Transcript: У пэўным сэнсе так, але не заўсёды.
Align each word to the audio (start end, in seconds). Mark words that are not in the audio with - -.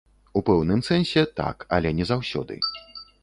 У 0.39 0.41
пэўным 0.47 0.81
сэнсе 0.87 1.23
так, 1.39 1.67
але 1.79 1.93
не 1.99 2.09
заўсёды. 2.13 2.61